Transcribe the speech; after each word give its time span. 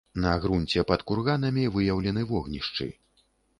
На 0.21 0.29
грунце 0.45 0.83
пад 0.91 1.03
курганамі 1.11 1.67
выяўлены 1.77 2.27
вогнішчы. 2.35 2.91